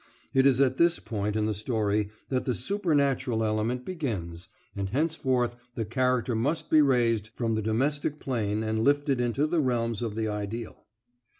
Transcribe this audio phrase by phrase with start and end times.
[0.33, 5.55] It is at this point in the story that the supernatural element begins, and henceforth
[5.75, 10.15] the character must be raised from the domestic plane and lifted into the realms of
[10.15, 10.87] the ideal.